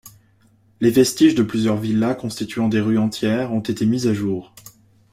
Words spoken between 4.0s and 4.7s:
au jour.